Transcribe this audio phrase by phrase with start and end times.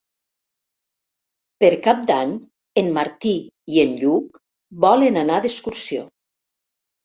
[1.63, 2.33] Per Cap d'Any
[2.83, 3.35] en Martí
[3.77, 4.43] i en Lluc
[4.89, 6.05] volen anar d'excursió.